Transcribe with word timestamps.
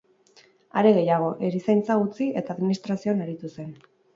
Are 0.81 0.93
gehiago, 0.95 1.27
erizaintza 1.49 1.99
utzi 2.07 2.31
eta 2.43 2.57
administrazioan 2.57 3.25
aritu 3.27 3.53
zen. 3.61 3.71